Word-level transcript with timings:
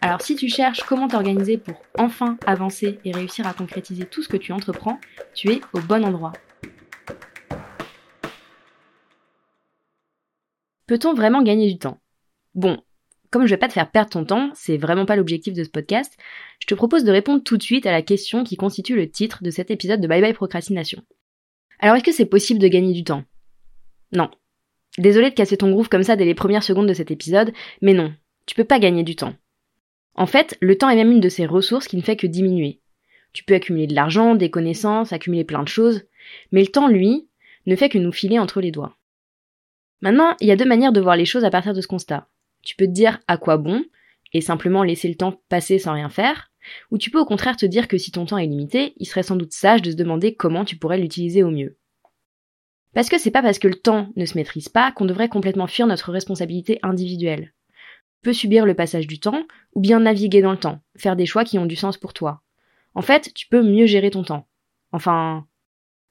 Alors 0.00 0.20
si 0.20 0.36
tu 0.36 0.48
cherches 0.48 0.82
comment 0.82 1.08
t'organiser 1.08 1.58
pour 1.58 1.80
enfin 1.98 2.36
avancer 2.46 2.98
et 3.04 3.12
réussir 3.12 3.46
à 3.46 3.54
concrétiser 3.54 4.04
tout 4.04 4.22
ce 4.22 4.28
que 4.28 4.36
tu 4.36 4.52
entreprends, 4.52 5.00
tu 5.34 5.50
es 5.50 5.60
au 5.72 5.80
bon 5.80 6.04
endroit. 6.04 6.32
Peut-on 10.86 11.14
vraiment 11.14 11.42
gagner 11.42 11.70
du 11.72 11.78
temps? 11.78 11.98
Bon, 12.54 12.80
comme 13.30 13.44
je 13.46 13.50
vais 13.50 13.56
pas 13.56 13.68
te 13.68 13.72
faire 13.72 13.90
perdre 13.90 14.10
ton 14.10 14.24
temps, 14.24 14.50
c'est 14.54 14.76
vraiment 14.76 15.04
pas 15.04 15.16
l'objectif 15.16 15.52
de 15.52 15.64
ce 15.64 15.68
podcast, 15.68 16.16
je 16.60 16.66
te 16.66 16.74
propose 16.74 17.04
de 17.04 17.10
répondre 17.10 17.42
tout 17.42 17.56
de 17.56 17.62
suite 17.62 17.86
à 17.86 17.92
la 17.92 18.02
question 18.02 18.44
qui 18.44 18.56
constitue 18.56 18.94
le 18.94 19.10
titre 19.10 19.42
de 19.42 19.50
cet 19.50 19.70
épisode 19.70 20.00
de 20.00 20.06
Bye 20.06 20.20
Bye 20.20 20.32
Procrastination. 20.32 21.02
Alors 21.80 21.96
est-ce 21.96 22.04
que 22.04 22.12
c'est 22.12 22.26
possible 22.26 22.60
de 22.60 22.68
gagner 22.68 22.92
du 22.92 23.02
temps? 23.02 23.24
Non. 24.12 24.30
Désolé 24.98 25.30
de 25.30 25.34
casser 25.34 25.56
ton 25.56 25.70
groove 25.70 25.88
comme 25.88 26.04
ça 26.04 26.16
dès 26.16 26.24
les 26.24 26.34
premières 26.34 26.62
secondes 26.62 26.88
de 26.88 26.94
cet 26.94 27.10
épisode, 27.10 27.52
mais 27.82 27.92
non, 27.92 28.14
tu 28.46 28.54
peux 28.54 28.64
pas 28.64 28.78
gagner 28.78 29.02
du 29.02 29.16
temps. 29.16 29.34
En 30.16 30.26
fait, 30.26 30.56
le 30.60 30.76
temps 30.76 30.88
est 30.88 30.96
même 30.96 31.12
une 31.12 31.20
de 31.20 31.28
ces 31.28 31.44
ressources 31.44 31.86
qui 31.86 31.96
ne 31.96 32.02
fait 32.02 32.16
que 32.16 32.26
diminuer. 32.26 32.80
Tu 33.34 33.44
peux 33.44 33.54
accumuler 33.54 33.86
de 33.86 33.94
l'argent, 33.94 34.34
des 34.34 34.50
connaissances, 34.50 35.12
accumuler 35.12 35.44
plein 35.44 35.62
de 35.62 35.68
choses, 35.68 36.04
mais 36.52 36.62
le 36.62 36.68
temps, 36.68 36.88
lui, 36.88 37.28
ne 37.66 37.76
fait 37.76 37.90
que 37.90 37.98
nous 37.98 38.12
filer 38.12 38.38
entre 38.38 38.62
les 38.62 38.70
doigts. 38.70 38.96
Maintenant, 40.00 40.34
il 40.40 40.48
y 40.48 40.52
a 40.52 40.56
deux 40.56 40.64
manières 40.64 40.92
de 40.92 41.02
voir 41.02 41.16
les 41.16 41.26
choses 41.26 41.44
à 41.44 41.50
partir 41.50 41.74
de 41.74 41.80
ce 41.82 41.86
constat. 41.86 42.28
Tu 42.62 42.76
peux 42.76 42.86
te 42.86 42.92
dire 42.92 43.20
à 43.28 43.36
quoi 43.36 43.58
bon, 43.58 43.84
et 44.32 44.40
simplement 44.40 44.82
laisser 44.82 45.08
le 45.08 45.16
temps 45.16 45.40
passer 45.50 45.78
sans 45.78 45.92
rien 45.92 46.08
faire, 46.08 46.50
ou 46.90 46.96
tu 46.96 47.10
peux 47.10 47.20
au 47.20 47.26
contraire 47.26 47.56
te 47.56 47.66
dire 47.66 47.86
que 47.86 47.98
si 47.98 48.10
ton 48.10 48.24
temps 48.24 48.38
est 48.38 48.46
limité, 48.46 48.94
il 48.96 49.06
serait 49.06 49.22
sans 49.22 49.36
doute 49.36 49.52
sage 49.52 49.82
de 49.82 49.90
se 49.90 49.96
demander 49.96 50.34
comment 50.34 50.64
tu 50.64 50.76
pourrais 50.76 50.98
l'utiliser 50.98 51.42
au 51.42 51.50
mieux. 51.50 51.76
Parce 52.94 53.10
que 53.10 53.18
c'est 53.18 53.30
pas 53.30 53.42
parce 53.42 53.58
que 53.58 53.68
le 53.68 53.74
temps 53.74 54.08
ne 54.16 54.24
se 54.24 54.36
maîtrise 54.36 54.70
pas 54.70 54.92
qu'on 54.92 55.04
devrait 55.04 55.28
complètement 55.28 55.66
fuir 55.66 55.86
notre 55.86 56.10
responsabilité 56.10 56.78
individuelle 56.82 57.52
peux 58.26 58.32
subir 58.32 58.66
le 58.66 58.74
passage 58.74 59.06
du 59.06 59.20
temps, 59.20 59.44
ou 59.76 59.80
bien 59.80 60.00
naviguer 60.00 60.42
dans 60.42 60.50
le 60.50 60.58
temps, 60.58 60.80
faire 60.96 61.14
des 61.14 61.26
choix 61.26 61.44
qui 61.44 61.60
ont 61.60 61.64
du 61.64 61.76
sens 61.76 61.96
pour 61.96 62.12
toi. 62.12 62.42
En 62.96 63.00
fait, 63.00 63.32
tu 63.34 63.46
peux 63.46 63.62
mieux 63.62 63.86
gérer 63.86 64.10
ton 64.10 64.24
temps. 64.24 64.48
Enfin, 64.90 65.46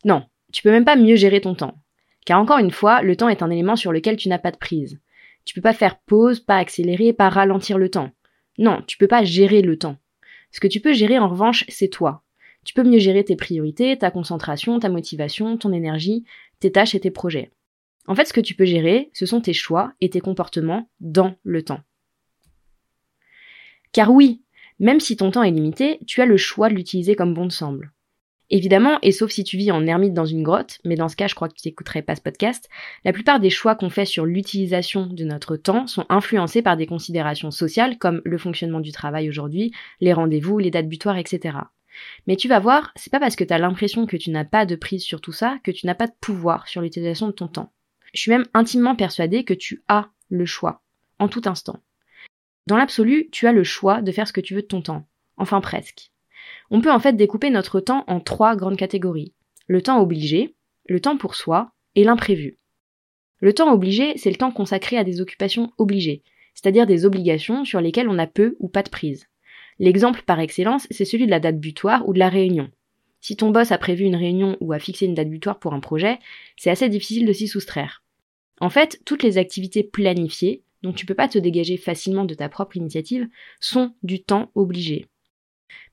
non, 0.05 0.23
tu 0.53 0.61
peux 0.61 0.71
même 0.71 0.85
pas 0.85 0.95
mieux 0.95 1.17
gérer 1.17 1.41
ton 1.41 1.55
temps. 1.55 1.77
Car 2.25 2.39
encore 2.39 2.59
une 2.59 2.71
fois, 2.71 3.01
le 3.01 3.17
temps 3.17 3.27
est 3.27 3.43
un 3.43 3.49
élément 3.49 3.75
sur 3.75 3.91
lequel 3.91 4.15
tu 4.15 4.29
n'as 4.29 4.39
pas 4.39 4.51
de 4.51 4.57
prise. 4.57 5.01
Tu 5.43 5.53
peux 5.53 5.59
pas 5.59 5.73
faire 5.73 5.99
pause, 5.99 6.39
pas 6.39 6.55
accélérer, 6.55 7.11
pas 7.11 7.27
ralentir 7.27 7.77
le 7.77 7.89
temps. 7.89 8.11
Non, 8.57 8.81
tu 8.87 8.97
peux 8.97 9.09
pas 9.09 9.25
gérer 9.25 9.61
le 9.61 9.77
temps. 9.77 9.97
Ce 10.51 10.61
que 10.61 10.67
tu 10.67 10.79
peux 10.79 10.93
gérer 10.93 11.19
en 11.19 11.27
revanche, 11.27 11.65
c'est 11.67 11.89
toi. 11.89 12.23
Tu 12.63 12.73
peux 12.73 12.83
mieux 12.83 12.99
gérer 12.99 13.25
tes 13.25 13.35
priorités, 13.35 13.97
ta 13.97 14.09
concentration, 14.09 14.79
ta 14.79 14.87
motivation, 14.87 15.57
ton 15.57 15.73
énergie, 15.73 16.23
tes 16.61 16.71
tâches 16.71 16.95
et 16.95 17.01
tes 17.01 17.11
projets. 17.11 17.51
En 18.07 18.15
fait, 18.15 18.23
ce 18.23 18.33
que 18.33 18.39
tu 18.39 18.55
peux 18.55 18.63
gérer, 18.63 19.09
ce 19.11 19.25
sont 19.25 19.41
tes 19.41 19.51
choix 19.51 19.91
et 19.99 20.09
tes 20.09 20.21
comportements 20.21 20.89
dans 21.01 21.35
le 21.43 21.61
temps. 21.61 21.81
Car 23.95 24.11
oui, 24.11 24.41
même 24.77 24.99
si 24.99 25.15
ton 25.15 25.31
temps 25.31 25.43
est 25.43 25.51
limité, 25.51 25.99
tu 26.05 26.21
as 26.21 26.25
le 26.25 26.35
choix 26.35 26.67
de 26.67 26.73
l'utiliser 26.73 27.15
comme 27.15 27.33
bon 27.33 27.47
te 27.47 27.53
semble. 27.53 27.93
Évidemment, 28.49 28.99
et 29.03 29.13
sauf 29.13 29.31
si 29.31 29.45
tu 29.45 29.55
vis 29.55 29.71
en 29.71 29.87
ermite 29.87 30.13
dans 30.13 30.25
une 30.25 30.43
grotte, 30.43 30.79
mais 30.83 30.95
dans 30.95 31.07
ce 31.07 31.15
cas 31.15 31.27
je 31.27 31.33
crois 31.33 31.47
que 31.47 31.53
tu 31.53 31.65
n'écouterais 31.65 32.01
pas 32.01 32.17
ce 32.17 32.21
podcast, 32.21 32.67
la 33.05 33.13
plupart 33.13 33.39
des 33.39 33.49
choix 33.49 33.73
qu'on 33.73 33.89
fait 33.89 34.03
sur 34.03 34.25
l'utilisation 34.25 35.05
de 35.07 35.23
notre 35.23 35.55
temps 35.55 35.87
sont 35.87 36.05
influencés 36.09 36.61
par 36.61 36.75
des 36.75 36.87
considérations 36.87 37.51
sociales 37.51 37.97
comme 37.97 38.21
le 38.25 38.37
fonctionnement 38.37 38.81
du 38.81 38.91
travail 38.91 39.29
aujourd'hui, 39.29 39.71
les 40.01 40.11
rendez-vous, 40.11 40.59
les 40.59 40.71
dates 40.71 40.89
butoirs, 40.89 41.17
etc. 41.17 41.59
Mais 42.27 42.35
tu 42.35 42.49
vas 42.49 42.59
voir, 42.59 42.91
c'est 42.97 43.13
pas 43.13 43.21
parce 43.21 43.37
que 43.37 43.45
tu 43.45 43.53
as 43.53 43.59
l'impression 43.59 44.05
que 44.07 44.17
tu 44.17 44.29
n'as 44.29 44.43
pas 44.43 44.65
de 44.65 44.75
prise 44.75 45.05
sur 45.05 45.21
tout 45.21 45.31
ça 45.31 45.57
que 45.63 45.71
tu 45.71 45.85
n'as 45.85 45.95
pas 45.95 46.07
de 46.07 46.15
pouvoir 46.19 46.67
sur 46.67 46.81
l'utilisation 46.81 47.27
de 47.27 47.31
ton 47.31 47.47
temps. 47.47 47.71
Je 48.13 48.19
suis 48.19 48.31
même 48.31 48.45
intimement 48.53 48.97
persuadée 48.97 49.45
que 49.45 49.53
tu 49.53 49.85
as 49.87 50.09
le 50.27 50.45
choix, 50.45 50.81
en 51.17 51.29
tout 51.29 51.43
instant. 51.45 51.79
Dans 52.67 52.77
l'absolu, 52.77 53.29
tu 53.31 53.47
as 53.47 53.51
le 53.51 53.63
choix 53.63 54.01
de 54.01 54.11
faire 54.11 54.27
ce 54.27 54.33
que 54.33 54.41
tu 54.41 54.55
veux 54.55 54.61
de 54.61 54.67
ton 54.67 54.81
temps. 54.81 55.05
Enfin 55.37 55.61
presque. 55.61 56.11
On 56.71 56.81
peut 56.81 56.91
en 56.91 56.99
fait 56.99 57.13
découper 57.13 57.49
notre 57.49 57.79
temps 57.79 58.03
en 58.07 58.19
trois 58.19 58.55
grandes 58.55 58.77
catégories. 58.77 59.33
Le 59.67 59.81
temps 59.81 60.01
obligé, 60.01 60.55
le 60.87 60.99
temps 60.99 61.17
pour 61.17 61.35
soi 61.35 61.71
et 61.95 62.03
l'imprévu. 62.03 62.57
Le 63.39 63.53
temps 63.53 63.71
obligé, 63.71 64.17
c'est 64.17 64.29
le 64.29 64.37
temps 64.37 64.51
consacré 64.51 64.97
à 64.97 65.03
des 65.03 65.21
occupations 65.21 65.71
obligées, 65.77 66.23
c'est-à-dire 66.53 66.87
des 66.87 67.05
obligations 67.05 67.65
sur 67.65 67.81
lesquelles 67.81 68.09
on 68.09 68.17
a 68.17 68.27
peu 68.27 68.55
ou 68.59 68.67
pas 68.67 68.83
de 68.83 68.89
prise. 68.89 69.27
L'exemple 69.77 70.23
par 70.23 70.39
excellence, 70.39 70.87
c'est 70.89 71.05
celui 71.05 71.25
de 71.25 71.31
la 71.31 71.39
date 71.39 71.59
butoir 71.59 72.07
ou 72.07 72.13
de 72.13 72.19
la 72.19 72.29
réunion. 72.29 72.71
Si 73.19 73.35
ton 73.35 73.49
boss 73.49 73.71
a 73.71 73.77
prévu 73.77 74.05
une 74.05 74.15
réunion 74.15 74.55
ou 74.61 74.71
a 74.71 74.79
fixé 74.79 75.05
une 75.05 75.15
date 75.15 75.29
butoir 75.29 75.59
pour 75.59 75.73
un 75.73 75.79
projet, 75.79 76.19
c'est 76.57 76.69
assez 76.69 76.87
difficile 76.89 77.25
de 77.25 77.33
s'y 77.33 77.47
soustraire. 77.47 78.03
En 78.61 78.69
fait, 78.69 79.01
toutes 79.03 79.23
les 79.23 79.37
activités 79.37 79.83
planifiées, 79.83 80.63
donc 80.85 80.95
tu 80.95 81.07
peux 81.07 81.15
pas 81.15 81.27
te 81.27 81.39
dégager 81.39 81.77
facilement 81.77 82.25
de 82.25 82.35
ta 82.35 82.47
propre 82.47 82.77
initiative, 82.77 83.27
sont 83.59 83.93
du 84.03 84.23
temps 84.23 84.51
obligé. 84.53 85.07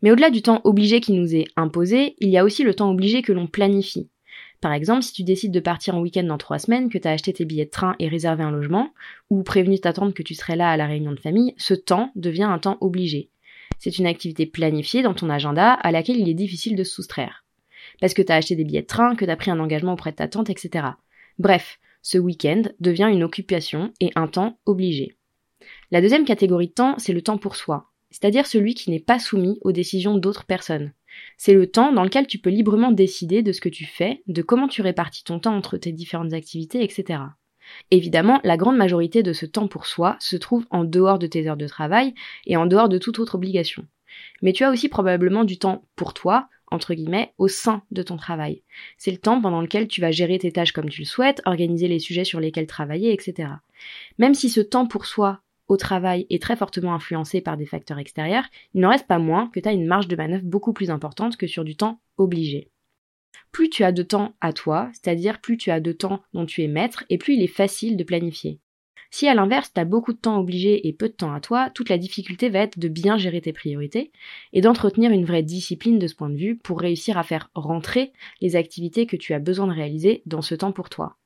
Mais 0.02 0.10
au-delà 0.10 0.28
du 0.28 0.42
temps 0.42 0.60
obligé 0.64 1.00
qui 1.00 1.12
nous 1.12 1.34
est 1.34 1.46
imposé, 1.56 2.14
il 2.20 2.28
y 2.28 2.36
a 2.36 2.44
aussi 2.44 2.62
le 2.62 2.74
temps 2.74 2.90
obligé 2.90 3.22
que 3.22 3.32
l'on 3.32 3.46
planifie. 3.46 4.10
Par 4.60 4.74
exemple, 4.74 5.02
si 5.02 5.14
tu 5.14 5.24
décides 5.24 5.50
de 5.50 5.60
partir 5.60 5.94
en 5.94 6.02
week-end 6.02 6.24
dans 6.24 6.36
trois 6.36 6.58
semaines, 6.58 6.90
que 6.90 6.98
tu 6.98 7.08
as 7.08 7.12
acheté 7.12 7.32
tes 7.32 7.46
billets 7.46 7.64
de 7.64 7.70
train 7.70 7.96
et 7.98 8.06
réservé 8.06 8.44
un 8.44 8.50
logement, 8.50 8.90
ou 9.30 9.42
prévenu 9.42 9.80
t'attendre 9.80 10.12
que 10.12 10.22
tu 10.22 10.34
serais 10.34 10.56
là 10.56 10.70
à 10.70 10.76
la 10.76 10.86
réunion 10.86 11.12
de 11.12 11.20
famille, 11.20 11.54
ce 11.56 11.72
temps 11.72 12.12
devient 12.14 12.44
un 12.44 12.58
temps 12.58 12.76
obligé. 12.82 13.30
C'est 13.78 13.98
une 13.98 14.06
activité 14.06 14.44
planifiée 14.44 15.02
dans 15.02 15.14
ton 15.14 15.30
agenda 15.30 15.72
à 15.72 15.90
laquelle 15.90 16.18
il 16.18 16.28
est 16.28 16.34
difficile 16.34 16.76
de 16.76 16.84
se 16.84 16.94
soustraire. 16.94 17.44
Parce 18.00 18.12
que 18.12 18.22
tu 18.22 18.30
as 18.30 18.36
acheté 18.36 18.56
des 18.56 18.64
billets 18.64 18.82
de 18.82 18.86
train, 18.86 19.16
que 19.16 19.24
tu 19.24 19.30
as 19.30 19.36
pris 19.36 19.50
un 19.50 19.58
engagement 19.58 19.94
auprès 19.94 20.10
de 20.10 20.16
ta 20.16 20.28
tante, 20.28 20.50
etc. 20.50 20.90
Bref, 21.38 21.80
ce 22.02 22.18
week-end 22.18 22.62
devient 22.80 23.08
une 23.10 23.22
occupation 23.22 23.92
et 24.00 24.10
un 24.14 24.26
temps 24.26 24.58
obligé. 24.66 25.16
La 25.90 26.00
deuxième 26.00 26.24
catégorie 26.24 26.68
de 26.68 26.72
temps, 26.72 26.94
c'est 26.98 27.12
le 27.12 27.22
temps 27.22 27.38
pour 27.38 27.56
soi, 27.56 27.90
c'est-à-dire 28.10 28.46
celui 28.46 28.74
qui 28.74 28.90
n'est 28.90 29.00
pas 29.00 29.18
soumis 29.18 29.58
aux 29.62 29.72
décisions 29.72 30.18
d'autres 30.18 30.44
personnes. 30.44 30.92
C'est 31.36 31.54
le 31.54 31.66
temps 31.66 31.92
dans 31.92 32.04
lequel 32.04 32.26
tu 32.26 32.38
peux 32.38 32.50
librement 32.50 32.90
décider 32.90 33.42
de 33.42 33.52
ce 33.52 33.60
que 33.60 33.68
tu 33.68 33.84
fais, 33.84 34.22
de 34.26 34.42
comment 34.42 34.68
tu 34.68 34.82
répartis 34.82 35.24
ton 35.24 35.38
temps 35.38 35.54
entre 35.54 35.76
tes 35.76 35.92
différentes 35.92 36.32
activités, 36.32 36.82
etc. 36.82 37.20
Évidemment, 37.90 38.40
la 38.44 38.56
grande 38.56 38.76
majorité 38.76 39.22
de 39.22 39.32
ce 39.32 39.46
temps 39.46 39.68
pour 39.68 39.86
soi 39.86 40.16
se 40.18 40.36
trouve 40.36 40.66
en 40.70 40.84
dehors 40.84 41.18
de 41.18 41.26
tes 41.26 41.48
heures 41.48 41.56
de 41.56 41.68
travail 41.68 42.14
et 42.46 42.56
en 42.56 42.66
dehors 42.66 42.88
de 42.88 42.98
toute 42.98 43.18
autre 43.18 43.36
obligation. 43.36 43.86
Mais 44.42 44.52
tu 44.52 44.64
as 44.64 44.70
aussi 44.70 44.88
probablement 44.88 45.44
du 45.44 45.58
temps 45.58 45.84
pour 45.96 46.12
toi, 46.14 46.48
entre 46.72 46.94
guillemets, 46.94 47.32
au 47.38 47.48
sein 47.48 47.82
de 47.90 48.02
ton 48.02 48.16
travail. 48.16 48.62
C'est 48.96 49.10
le 49.10 49.18
temps 49.18 49.40
pendant 49.40 49.60
lequel 49.60 49.88
tu 49.88 50.00
vas 50.00 50.10
gérer 50.10 50.38
tes 50.38 50.52
tâches 50.52 50.72
comme 50.72 50.88
tu 50.88 51.02
le 51.02 51.06
souhaites, 51.06 51.42
organiser 51.44 51.88
les 51.88 51.98
sujets 51.98 52.24
sur 52.24 52.40
lesquels 52.40 52.66
travailler, 52.66 53.12
etc. 53.12 53.50
Même 54.18 54.34
si 54.34 54.48
ce 54.48 54.60
temps 54.60 54.86
pour 54.86 55.06
soi 55.06 55.40
au 55.68 55.76
travail 55.76 56.26
est 56.30 56.42
très 56.42 56.56
fortement 56.56 56.94
influencé 56.94 57.40
par 57.40 57.56
des 57.56 57.66
facteurs 57.66 57.98
extérieurs, 57.98 58.44
il 58.74 58.80
n'en 58.80 58.90
reste 58.90 59.06
pas 59.06 59.18
moins 59.18 59.48
que 59.48 59.60
tu 59.60 59.68
as 59.68 59.72
une 59.72 59.86
marge 59.86 60.08
de 60.08 60.16
manœuvre 60.16 60.44
beaucoup 60.44 60.72
plus 60.72 60.90
importante 60.90 61.36
que 61.36 61.46
sur 61.46 61.64
du 61.64 61.76
temps 61.76 62.00
obligé. 62.16 62.70
Plus 63.52 63.68
tu 63.68 63.84
as 63.84 63.92
de 63.92 64.02
temps 64.02 64.34
à 64.40 64.52
toi, 64.52 64.90
c'est-à-dire 64.92 65.40
plus 65.40 65.58
tu 65.58 65.70
as 65.70 65.80
de 65.80 65.92
temps 65.92 66.22
dont 66.32 66.46
tu 66.46 66.62
es 66.62 66.68
maître, 66.68 67.04
et 67.10 67.18
plus 67.18 67.34
il 67.34 67.42
est 67.42 67.46
facile 67.46 67.96
de 67.96 68.04
planifier. 68.04 68.60
Si 69.14 69.28
à 69.28 69.34
l'inverse, 69.34 69.70
tu 69.74 69.78
as 69.78 69.84
beaucoup 69.84 70.14
de 70.14 70.18
temps 70.18 70.40
obligé 70.40 70.88
et 70.88 70.92
peu 70.94 71.06
de 71.06 71.12
temps 71.12 71.34
à 71.34 71.40
toi, 71.40 71.68
toute 71.68 71.90
la 71.90 71.98
difficulté 71.98 72.48
va 72.48 72.60
être 72.60 72.78
de 72.78 72.88
bien 72.88 73.18
gérer 73.18 73.42
tes 73.42 73.52
priorités 73.52 74.10
et 74.54 74.62
d'entretenir 74.62 75.10
une 75.10 75.26
vraie 75.26 75.42
discipline 75.42 75.98
de 75.98 76.06
ce 76.06 76.14
point 76.14 76.30
de 76.30 76.36
vue 76.36 76.56
pour 76.56 76.80
réussir 76.80 77.18
à 77.18 77.22
faire 77.22 77.50
rentrer 77.54 78.14
les 78.40 78.56
activités 78.56 79.06
que 79.06 79.16
tu 79.16 79.34
as 79.34 79.38
besoin 79.38 79.66
de 79.66 79.74
réaliser 79.74 80.22
dans 80.24 80.40
ce 80.40 80.54
temps 80.54 80.72
pour 80.72 80.88
toi. 80.88 81.18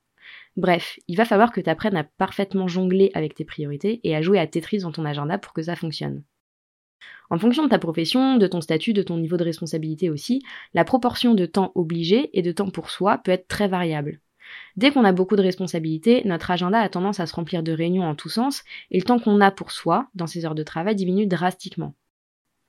Bref, 0.57 0.99
il 1.07 1.17
va 1.17 1.25
falloir 1.25 1.53
que 1.53 1.61
tu 1.61 1.71
apprennes 1.71 1.97
à 1.97 2.03
parfaitement 2.03 2.67
jongler 2.67 3.13
avec 3.15 3.37
tes 3.37 3.45
priorités 3.45 4.01
et 4.03 4.17
à 4.17 4.21
jouer 4.21 4.41
à 4.41 4.49
Tetris 4.49 4.79
dans 4.79 4.91
ton 4.91 5.05
agenda 5.05 5.39
pour 5.39 5.53
que 5.53 5.63
ça 5.63 5.77
fonctionne. 5.77 6.25
En 7.31 7.39
fonction 7.39 7.63
de 7.63 7.69
ta 7.69 7.79
profession, 7.79 8.37
de 8.37 8.49
ton 8.49 8.61
statut, 8.61 8.95
de 8.95 9.03
ton 9.03 9.17
niveau 9.17 9.37
de 9.37 9.45
responsabilité 9.45 10.11
aussi, 10.11 10.43
la 10.75 10.85
proportion 10.85 11.35
de 11.35 11.47
temps 11.47 11.71
obligé 11.77 12.37
et 12.37 12.43
de 12.43 12.51
temps 12.51 12.71
pour 12.71 12.91
soi 12.91 13.19
peut 13.19 13.31
être 13.31 13.47
très 13.47 13.69
variable. 13.69 14.19
Dès 14.77 14.91
qu'on 14.91 15.05
a 15.05 15.13
beaucoup 15.13 15.37
de 15.37 15.43
responsabilités, 15.43 16.23
notre 16.25 16.51
agenda 16.51 16.81
a 16.81 16.89
tendance 16.89 17.21
à 17.21 17.27
se 17.27 17.35
remplir 17.35 17.63
de 17.63 17.73
réunions 17.73 18.05
en 18.05 18.15
tous 18.15 18.29
sens, 18.29 18.63
et 18.91 18.99
le 18.99 19.05
temps 19.05 19.19
qu'on 19.19 19.41
a 19.41 19.51
pour 19.51 19.73
soi, 19.73 20.09
dans 20.15 20.27
ses 20.27 20.45
heures 20.45 20.55
de 20.55 20.63
travail, 20.63 20.95
diminue 20.95 21.27
drastiquement. 21.27 21.95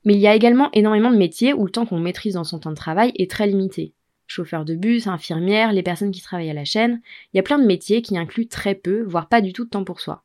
Mais 0.06 0.14
il 0.14 0.20
y 0.20 0.28
a 0.28 0.36
également 0.36 0.70
énormément 0.74 1.12
de 1.12 1.18
métiers 1.18 1.54
où 1.54 1.66
le 1.66 1.72
temps 1.72 1.86
qu'on 1.86 2.00
maîtrise 2.00 2.36
dans 2.36 2.44
son 2.44 2.60
temps 2.60 2.70
de 2.70 2.76
travail 2.76 3.12
est 3.16 3.30
très 3.30 3.48
limité. 3.48 3.94
Chauffeur 4.26 4.66
de 4.66 4.76
bus, 4.76 5.08
infirmière, 5.08 5.74
les 5.74 5.84
personnes 5.84 6.12
qui 6.12 6.22
travaillent 6.22 6.50
à 6.50 6.54
la 6.54 6.66
chaîne, 6.66 7.02
il 7.34 7.38
y 7.38 7.40
a 7.40 7.44
plein 7.44 7.60
de 7.60 7.66
métiers 7.66 8.02
qui 8.02 8.18
incluent 8.18 8.48
très 8.48 8.76
peu, 8.76 9.04
voire 9.04 9.30
pas 9.30 9.42
du 9.42 9.54
tout 9.54 9.66
de 9.66 9.70
temps 9.70 9.84
pour 9.84 10.00
soi. 10.00 10.24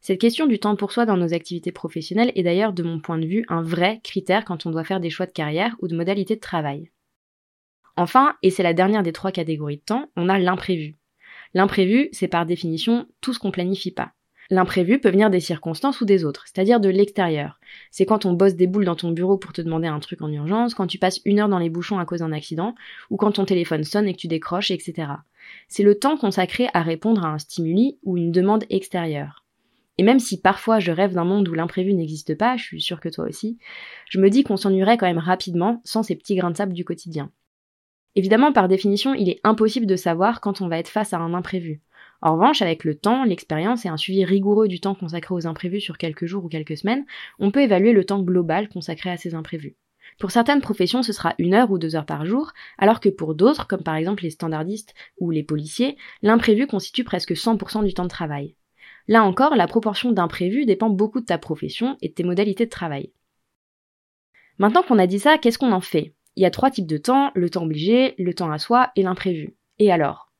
Cette 0.00 0.20
question 0.20 0.46
du 0.46 0.58
temps 0.58 0.74
pour 0.74 0.90
soi 0.90 1.06
dans 1.06 1.16
nos 1.16 1.32
activités 1.32 1.70
professionnelles 1.70 2.32
est 2.34 2.42
d'ailleurs, 2.42 2.72
de 2.72 2.82
mon 2.82 2.98
point 2.98 3.18
de 3.18 3.26
vue, 3.26 3.44
un 3.48 3.62
vrai 3.62 4.00
critère 4.02 4.44
quand 4.44 4.66
on 4.66 4.70
doit 4.70 4.82
faire 4.82 4.98
des 4.98 5.10
choix 5.10 5.26
de 5.26 5.32
carrière 5.32 5.76
ou 5.80 5.86
de 5.86 5.96
modalités 5.96 6.34
de 6.34 6.40
travail. 6.40 6.90
Enfin, 7.96 8.34
et 8.42 8.50
c'est 8.50 8.62
la 8.62 8.74
dernière 8.74 9.02
des 9.02 9.12
trois 9.12 9.32
catégories 9.32 9.76
de 9.76 9.82
temps, 9.82 10.08
on 10.16 10.28
a 10.28 10.38
l'imprévu. 10.38 10.96
L'imprévu, 11.54 12.08
c'est 12.12 12.28
par 12.28 12.46
définition 12.46 13.06
tout 13.20 13.34
ce 13.34 13.38
qu'on 13.38 13.50
planifie 13.50 13.90
pas. 13.90 14.12
L'imprévu 14.50 14.98
peut 15.00 15.10
venir 15.10 15.30
des 15.30 15.40
circonstances 15.40 16.00
ou 16.00 16.04
des 16.04 16.24
autres, 16.24 16.44
c'est-à-dire 16.46 16.80
de 16.80 16.88
l'extérieur. 16.88 17.58
C'est 17.90 18.04
quand 18.04 18.26
on 18.26 18.32
bosse 18.32 18.54
des 18.54 18.66
boules 18.66 18.84
dans 18.84 18.96
ton 18.96 19.10
bureau 19.10 19.38
pour 19.38 19.52
te 19.52 19.62
demander 19.62 19.88
un 19.88 20.00
truc 20.00 20.20
en 20.20 20.30
urgence, 20.30 20.74
quand 20.74 20.86
tu 20.86 20.98
passes 20.98 21.20
une 21.24 21.40
heure 21.40 21.48
dans 21.48 21.58
les 21.58 21.70
bouchons 21.70 21.98
à 21.98 22.04
cause 22.04 22.18
d'un 22.20 22.32
accident, 22.32 22.74
ou 23.08 23.16
quand 23.16 23.32
ton 23.32 23.44
téléphone 23.44 23.84
sonne 23.84 24.08
et 24.08 24.12
que 24.12 24.18
tu 24.18 24.28
décroches, 24.28 24.70
etc. 24.70 25.08
C'est 25.68 25.82
le 25.82 25.98
temps 25.98 26.16
consacré 26.16 26.68
à 26.74 26.82
répondre 26.82 27.24
à 27.24 27.28
un 27.28 27.38
stimuli 27.38 27.98
ou 28.02 28.16
une 28.16 28.32
demande 28.32 28.64
extérieure. 28.68 29.44
Et 29.98 30.02
même 30.02 30.20
si 30.20 30.40
parfois 30.40 30.80
je 30.80 30.90
rêve 30.92 31.14
d'un 31.14 31.24
monde 31.24 31.48
où 31.48 31.54
l'imprévu 31.54 31.94
n'existe 31.94 32.36
pas, 32.36 32.56
je 32.56 32.64
suis 32.64 32.82
sûre 32.82 33.00
que 33.00 33.08
toi 33.08 33.26
aussi, 33.26 33.58
je 34.08 34.18
me 34.18 34.30
dis 34.30 34.42
qu'on 34.42 34.56
s'ennuierait 34.56 34.96
quand 34.96 35.06
même 35.06 35.18
rapidement 35.18 35.80
sans 35.84 36.02
ces 36.02 36.16
petits 36.16 36.34
grains 36.34 36.50
de 36.50 36.56
sable 36.56 36.72
du 36.72 36.84
quotidien. 36.84 37.30
Évidemment, 38.14 38.52
par 38.52 38.68
définition, 38.68 39.14
il 39.14 39.28
est 39.30 39.40
impossible 39.42 39.86
de 39.86 39.96
savoir 39.96 40.40
quand 40.40 40.60
on 40.60 40.68
va 40.68 40.78
être 40.78 40.88
face 40.88 41.12
à 41.12 41.18
un 41.18 41.32
imprévu. 41.32 41.80
En 42.20 42.34
revanche, 42.34 42.62
avec 42.62 42.84
le 42.84 42.94
temps, 42.94 43.24
l'expérience 43.24 43.84
et 43.84 43.88
un 43.88 43.96
suivi 43.96 44.24
rigoureux 44.24 44.68
du 44.68 44.80
temps 44.80 44.94
consacré 44.94 45.34
aux 45.34 45.46
imprévus 45.46 45.80
sur 45.80 45.98
quelques 45.98 46.26
jours 46.26 46.44
ou 46.44 46.48
quelques 46.48 46.76
semaines, 46.76 47.04
on 47.38 47.50
peut 47.50 47.62
évaluer 47.62 47.92
le 47.92 48.04
temps 48.04 48.22
global 48.22 48.68
consacré 48.68 49.10
à 49.10 49.16
ces 49.16 49.34
imprévus. 49.34 49.76
Pour 50.18 50.30
certaines 50.30 50.60
professions, 50.60 51.02
ce 51.02 51.12
sera 51.12 51.34
une 51.38 51.54
heure 51.54 51.70
ou 51.70 51.78
deux 51.78 51.96
heures 51.96 52.06
par 52.06 52.26
jour, 52.26 52.52
alors 52.78 53.00
que 53.00 53.08
pour 53.08 53.34
d'autres, 53.34 53.66
comme 53.66 53.82
par 53.82 53.96
exemple 53.96 54.22
les 54.22 54.30
standardistes 54.30 54.94
ou 55.18 55.30
les 55.30 55.42
policiers, 55.42 55.96
l'imprévu 56.20 56.66
constitue 56.66 57.04
presque 57.04 57.32
100% 57.32 57.84
du 57.84 57.94
temps 57.94 58.04
de 58.04 58.08
travail. 58.08 58.54
Là 59.08 59.24
encore, 59.24 59.56
la 59.56 59.66
proportion 59.66 60.12
d'imprévus 60.12 60.66
dépend 60.66 60.90
beaucoup 60.90 61.20
de 61.20 61.26
ta 61.26 61.38
profession 61.38 61.96
et 62.02 62.08
de 62.08 62.14
tes 62.14 62.24
modalités 62.24 62.66
de 62.66 62.70
travail. 62.70 63.12
Maintenant 64.58 64.82
qu'on 64.82 64.98
a 64.98 65.06
dit 65.06 65.18
ça, 65.18 65.38
qu'est-ce 65.38 65.58
qu'on 65.58 65.72
en 65.72 65.80
fait? 65.80 66.14
Il 66.36 66.42
y 66.42 66.46
a 66.46 66.50
trois 66.50 66.70
types 66.70 66.86
de 66.86 66.96
temps, 66.96 67.30
le 67.34 67.50
temps 67.50 67.64
obligé, 67.64 68.14
le 68.18 68.34
temps 68.34 68.50
à 68.50 68.58
soi 68.58 68.90
et 68.96 69.02
l'imprévu. 69.02 69.56
Et 69.78 69.92
alors? 69.92 70.32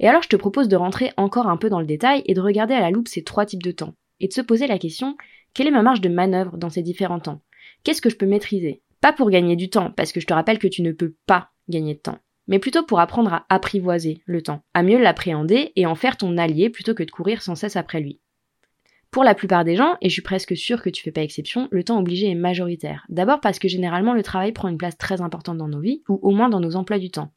Et 0.00 0.08
alors 0.08 0.22
je 0.22 0.28
te 0.28 0.36
propose 0.36 0.68
de 0.68 0.76
rentrer 0.76 1.12
encore 1.16 1.46
un 1.46 1.56
peu 1.56 1.68
dans 1.68 1.80
le 1.80 1.86
détail 1.86 2.22
et 2.26 2.34
de 2.34 2.40
regarder 2.40 2.74
à 2.74 2.80
la 2.80 2.90
loupe 2.90 3.08
ces 3.08 3.24
trois 3.24 3.46
types 3.46 3.62
de 3.62 3.70
temps, 3.70 3.94
et 4.20 4.28
de 4.28 4.32
se 4.32 4.40
poser 4.40 4.66
la 4.66 4.78
question, 4.78 5.16
quelle 5.52 5.66
est 5.66 5.72
ma 5.72 5.82
marge 5.82 6.00
de 6.00 6.08
manœuvre 6.08 6.56
dans 6.56 6.70
ces 6.70 6.82
différents 6.82 7.20
temps? 7.20 7.42
Qu'est-ce 7.82 8.02
que 8.02 8.10
je 8.10 8.16
peux 8.16 8.26
maîtriser? 8.26 8.82
Pas 9.00 9.12
pour 9.12 9.30
gagner 9.30 9.56
du 9.56 9.70
temps, 9.70 9.90
parce 9.90 10.12
que 10.12 10.20
je 10.20 10.26
te 10.26 10.34
rappelle 10.34 10.58
que 10.58 10.68
tu 10.68 10.82
ne 10.82 10.92
peux 10.92 11.14
pas 11.26 11.50
gagner 11.68 11.94
de 11.94 12.00
temps 12.00 12.18
mais 12.46 12.58
plutôt 12.58 12.84
pour 12.84 13.00
apprendre 13.00 13.32
à 13.32 13.46
apprivoiser 13.48 14.22
le 14.26 14.42
temps, 14.42 14.62
à 14.74 14.82
mieux 14.82 14.98
l'appréhender 14.98 15.72
et 15.76 15.86
en 15.86 15.94
faire 15.94 16.16
ton 16.16 16.36
allié 16.36 16.70
plutôt 16.70 16.94
que 16.94 17.02
de 17.02 17.10
courir 17.10 17.42
sans 17.42 17.54
cesse 17.54 17.76
après 17.76 18.00
lui. 18.00 18.20
Pour 19.14 19.22
la 19.22 19.36
plupart 19.36 19.64
des 19.64 19.76
gens, 19.76 19.96
et 20.00 20.08
je 20.08 20.12
suis 20.12 20.22
presque 20.22 20.56
sûre 20.56 20.82
que 20.82 20.90
tu 20.90 21.00
fais 21.00 21.12
pas 21.12 21.22
exception, 21.22 21.68
le 21.70 21.84
temps 21.84 22.00
obligé 22.00 22.28
est 22.28 22.34
majoritaire. 22.34 23.06
D'abord 23.08 23.38
parce 23.38 23.60
que 23.60 23.68
généralement 23.68 24.12
le 24.12 24.24
travail 24.24 24.50
prend 24.50 24.66
une 24.66 24.76
place 24.76 24.98
très 24.98 25.20
importante 25.20 25.56
dans 25.56 25.68
nos 25.68 25.78
vies, 25.78 26.02
ou 26.08 26.18
au 26.20 26.32
moins 26.32 26.48
dans 26.48 26.58
nos 26.58 26.74
emplois 26.74 26.98
du 26.98 27.12
temps. 27.12 27.30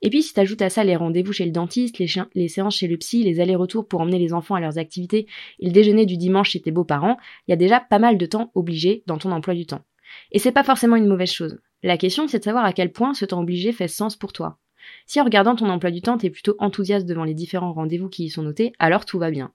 Et 0.00 0.10
puis 0.10 0.22
si 0.22 0.32
t'ajoutes 0.32 0.62
à 0.62 0.70
ça 0.70 0.84
les 0.84 0.94
rendez-vous 0.94 1.32
chez 1.32 1.44
le 1.44 1.50
dentiste, 1.50 1.98
les, 1.98 2.46
séances 2.46 2.76
chez 2.76 2.86
le 2.86 2.96
psy, 2.98 3.24
les 3.24 3.40
allers-retours 3.40 3.88
pour 3.88 4.00
emmener 4.00 4.20
les 4.20 4.32
enfants 4.32 4.54
à 4.54 4.60
leurs 4.60 4.78
activités, 4.78 5.26
et 5.58 5.66
le 5.66 5.72
déjeuner 5.72 6.06
du 6.06 6.16
dimanche 6.16 6.50
chez 6.50 6.60
tes 6.60 6.70
beaux-parents, 6.70 7.16
il 7.48 7.50
y 7.50 7.54
a 7.54 7.56
déjà 7.56 7.80
pas 7.80 7.98
mal 7.98 8.16
de 8.16 8.26
temps 8.26 8.52
obligé 8.54 9.02
dans 9.08 9.18
ton 9.18 9.32
emploi 9.32 9.54
du 9.54 9.66
temps. 9.66 9.82
Et 10.30 10.38
c'est 10.38 10.52
pas 10.52 10.62
forcément 10.62 10.94
une 10.94 11.08
mauvaise 11.08 11.32
chose. 11.32 11.58
La 11.82 11.96
question, 11.96 12.28
c'est 12.28 12.38
de 12.38 12.44
savoir 12.44 12.64
à 12.64 12.72
quel 12.72 12.92
point 12.92 13.12
ce 13.12 13.24
temps 13.24 13.40
obligé 13.40 13.72
fait 13.72 13.88
sens 13.88 14.14
pour 14.14 14.32
toi. 14.32 14.60
Si 15.06 15.20
en 15.20 15.24
regardant 15.24 15.56
ton 15.56 15.68
emploi 15.68 15.90
du 15.90 16.00
temps, 16.00 16.16
t'es 16.16 16.30
plutôt 16.30 16.54
enthousiaste 16.60 17.06
devant 17.06 17.24
les 17.24 17.34
différents 17.34 17.72
rendez-vous 17.72 18.08
qui 18.08 18.26
y 18.26 18.30
sont 18.30 18.44
notés, 18.44 18.72
alors 18.78 19.04
tout 19.04 19.18
va 19.18 19.32
bien. 19.32 19.52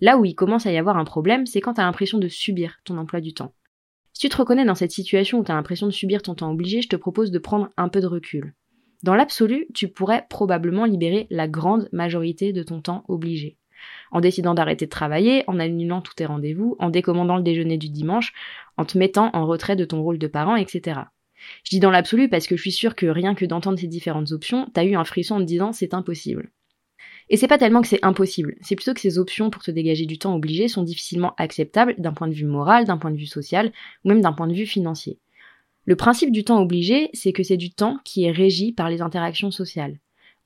Là 0.00 0.18
où 0.18 0.24
il 0.24 0.34
commence 0.34 0.66
à 0.66 0.72
y 0.72 0.78
avoir 0.78 0.96
un 0.96 1.04
problème, 1.04 1.46
c'est 1.46 1.60
quand 1.60 1.74
t'as 1.74 1.84
l'impression 1.84 2.18
de 2.18 2.28
subir 2.28 2.78
ton 2.84 2.98
emploi 2.98 3.20
du 3.20 3.34
temps. 3.34 3.54
Si 4.12 4.20
tu 4.20 4.28
te 4.28 4.36
reconnais 4.36 4.64
dans 4.64 4.74
cette 4.74 4.92
situation 4.92 5.38
où 5.38 5.44
t'as 5.44 5.54
l'impression 5.54 5.86
de 5.86 5.92
subir 5.92 6.22
ton 6.22 6.34
temps 6.34 6.52
obligé, 6.52 6.82
je 6.82 6.88
te 6.88 6.96
propose 6.96 7.30
de 7.30 7.38
prendre 7.38 7.70
un 7.76 7.88
peu 7.88 8.00
de 8.00 8.06
recul. 8.06 8.54
Dans 9.02 9.14
l'absolu, 9.14 9.66
tu 9.74 9.88
pourrais 9.88 10.26
probablement 10.30 10.84
libérer 10.84 11.26
la 11.30 11.48
grande 11.48 11.88
majorité 11.92 12.52
de 12.52 12.62
ton 12.62 12.80
temps 12.80 13.04
obligé. 13.08 13.58
En 14.12 14.20
décidant 14.20 14.54
d'arrêter 14.54 14.86
de 14.86 14.90
travailler, 14.90 15.44
en 15.46 15.58
annulant 15.58 16.00
tous 16.00 16.14
tes 16.14 16.26
rendez-vous, 16.26 16.76
en 16.78 16.90
décommandant 16.90 17.36
le 17.36 17.42
déjeuner 17.42 17.76
du 17.76 17.90
dimanche, 17.90 18.32
en 18.76 18.84
te 18.84 18.96
mettant 18.96 19.30
en 19.34 19.46
retrait 19.46 19.76
de 19.76 19.84
ton 19.84 20.02
rôle 20.02 20.18
de 20.18 20.26
parent, 20.26 20.56
etc. 20.56 21.00
Je 21.64 21.70
dis 21.70 21.80
dans 21.80 21.90
l'absolu 21.90 22.28
parce 22.28 22.46
que 22.46 22.56
je 22.56 22.62
suis 22.62 22.72
sûre 22.72 22.94
que 22.94 23.06
rien 23.06 23.34
que 23.34 23.44
d'entendre 23.44 23.78
ces 23.78 23.88
différentes 23.88 24.32
options, 24.32 24.70
t'as 24.72 24.84
eu 24.84 24.94
un 24.94 25.04
frisson 25.04 25.36
en 25.36 25.40
te 25.40 25.44
disant 25.44 25.72
c'est 25.72 25.92
impossible. 25.92 26.50
Et 27.30 27.36
c'est 27.36 27.48
pas 27.48 27.58
tellement 27.58 27.80
que 27.80 27.88
c'est 27.88 28.04
impossible, 28.04 28.56
c'est 28.60 28.76
plutôt 28.76 28.92
que 28.92 29.00
ces 29.00 29.18
options 29.18 29.48
pour 29.48 29.62
te 29.62 29.70
dégager 29.70 30.04
du 30.04 30.18
temps 30.18 30.34
obligé 30.34 30.68
sont 30.68 30.82
difficilement 30.82 31.34
acceptables 31.38 31.94
d'un 31.98 32.12
point 32.12 32.28
de 32.28 32.34
vue 32.34 32.44
moral, 32.44 32.84
d'un 32.84 32.98
point 32.98 33.10
de 33.10 33.16
vue 33.16 33.26
social, 33.26 33.72
ou 34.04 34.08
même 34.08 34.20
d'un 34.20 34.34
point 34.34 34.46
de 34.46 34.54
vue 34.54 34.66
financier. 34.66 35.18
Le 35.86 35.96
principe 35.96 36.32
du 36.32 36.44
temps 36.44 36.62
obligé, 36.62 37.10
c'est 37.12 37.32
que 37.32 37.42
c'est 37.42 37.56
du 37.56 37.70
temps 37.70 37.98
qui 38.04 38.24
est 38.24 38.30
régi 38.30 38.72
par 38.72 38.88
les 38.88 39.00
interactions 39.02 39.50
sociales. 39.50 39.98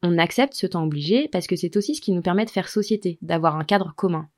On 0.03 0.19
accepte 0.19 0.55
ce 0.55 0.67
temps 0.67 0.85
obligé 0.85 1.29
parce 1.29 1.47
que 1.47 1.57
c'est 1.57 1.77
aussi 1.77 1.97
ce 1.97 2.01
qui 2.01 2.13
nous 2.13 2.23
permet 2.23 2.45
de 2.45 2.51
faire 2.51 2.69
société, 2.69 3.19
d'avoir 3.23 3.57
un 3.57 3.65
cadre 3.65 3.93
commun. 3.97 4.29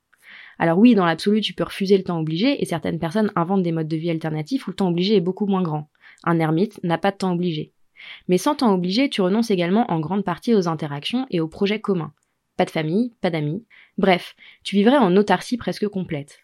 Alors 0.58 0.78
oui, 0.78 0.94
dans 0.94 1.06
l'absolu, 1.06 1.40
tu 1.40 1.54
peux 1.54 1.64
refuser 1.64 1.96
le 1.96 2.04
temps 2.04 2.20
obligé 2.20 2.62
et 2.62 2.66
certaines 2.66 2.98
personnes 2.98 3.32
inventent 3.36 3.62
des 3.62 3.72
modes 3.72 3.88
de 3.88 3.96
vie 3.96 4.10
alternatifs 4.10 4.66
où 4.66 4.70
le 4.70 4.76
temps 4.76 4.88
obligé 4.88 5.16
est 5.16 5.20
beaucoup 5.20 5.46
moins 5.46 5.62
grand. 5.62 5.88
Un 6.24 6.38
ermite 6.38 6.82
n'a 6.84 6.98
pas 6.98 7.10
de 7.10 7.16
temps 7.16 7.32
obligé. 7.32 7.72
Mais 8.28 8.38
sans 8.38 8.54
temps 8.54 8.74
obligé, 8.74 9.08
tu 9.08 9.20
renonces 9.20 9.50
également 9.50 9.90
en 9.90 10.00
grande 10.00 10.24
partie 10.24 10.54
aux 10.54 10.68
interactions 10.68 11.26
et 11.30 11.40
aux 11.40 11.48
projets 11.48 11.80
communs. 11.80 12.12
Pas 12.60 12.66
de 12.66 12.70
famille, 12.70 13.14
pas 13.22 13.30
d'amis. 13.30 13.64
Bref, 13.96 14.36
tu 14.64 14.76
vivrais 14.76 14.98
en 14.98 15.16
autarcie 15.16 15.56
presque 15.56 15.88
complète. 15.88 16.40